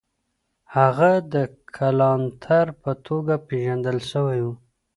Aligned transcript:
هغه 0.75 1.11
د 1.33 1.35
کلانتر 1.75 2.67
په 2.83 2.91
توګه 3.07 3.33
پېژندل 3.47 3.97
سوی 4.11 4.39
و. 4.43 4.47